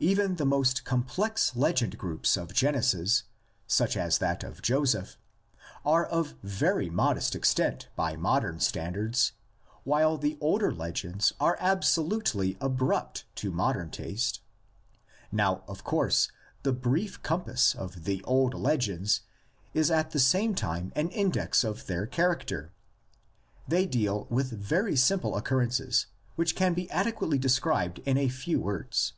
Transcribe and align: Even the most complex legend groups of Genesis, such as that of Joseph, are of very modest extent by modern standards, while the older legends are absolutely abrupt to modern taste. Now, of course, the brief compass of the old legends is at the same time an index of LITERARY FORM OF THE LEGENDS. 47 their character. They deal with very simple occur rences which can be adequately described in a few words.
Even 0.00 0.36
the 0.36 0.46
most 0.46 0.84
complex 0.86 1.54
legend 1.54 1.98
groups 1.98 2.38
of 2.38 2.54
Genesis, 2.54 3.24
such 3.66 3.98
as 3.98 4.16
that 4.16 4.42
of 4.42 4.62
Joseph, 4.62 5.18
are 5.84 6.06
of 6.06 6.36
very 6.42 6.88
modest 6.88 7.34
extent 7.36 7.90
by 7.94 8.16
modern 8.16 8.60
standards, 8.60 9.32
while 9.84 10.16
the 10.16 10.38
older 10.40 10.72
legends 10.72 11.34
are 11.38 11.58
absolutely 11.60 12.56
abrupt 12.62 13.26
to 13.34 13.50
modern 13.50 13.90
taste. 13.90 14.40
Now, 15.30 15.64
of 15.68 15.84
course, 15.84 16.28
the 16.62 16.72
brief 16.72 17.22
compass 17.22 17.74
of 17.74 18.04
the 18.04 18.22
old 18.24 18.54
legends 18.54 19.20
is 19.74 19.90
at 19.90 20.12
the 20.12 20.18
same 20.18 20.54
time 20.54 20.94
an 20.96 21.10
index 21.10 21.62
of 21.62 21.76
LITERARY 21.86 22.08
FORM 22.10 22.10
OF 22.10 22.16
THE 22.16 22.22
LEGENDS. 22.22 22.62
47 23.68 23.68
their 23.68 23.76
character. 23.76 23.76
They 23.76 23.86
deal 23.86 24.26
with 24.30 24.50
very 24.50 24.96
simple 24.96 25.36
occur 25.36 25.66
rences 25.66 26.06
which 26.36 26.56
can 26.56 26.72
be 26.72 26.90
adequately 26.90 27.36
described 27.36 27.98
in 28.06 28.16
a 28.16 28.30
few 28.30 28.58
words. 28.62 29.12